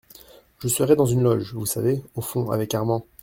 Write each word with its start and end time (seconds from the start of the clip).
Je 0.57 0.67
serai 0.67 0.95
dans 0.95 1.05
une 1.05 1.21
loge, 1.21 1.53
vous 1.53 1.67
savez? 1.67 2.01
au 2.15 2.21
fond, 2.21 2.49
avec 2.49 2.73
Armand. 2.73 3.05